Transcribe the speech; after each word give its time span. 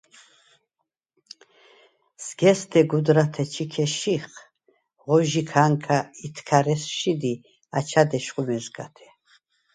სგ’ე̄სდე 2.27 2.81
გუდრათე 2.91 3.43
ჩიქე 3.53 3.85
შიხ, 3.97 4.25
ღო 5.03 5.15
ჟიქა̄ნქა 5.29 5.97
ითქა̈რ 6.25 6.67
ესშიდ 6.73 7.21
ი 7.31 7.33
აჩა̈დ 7.77 8.11
ეშხუ 8.17 8.41
მეზგათე. 8.47 9.07